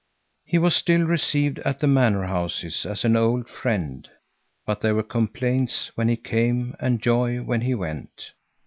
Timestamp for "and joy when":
6.79-7.61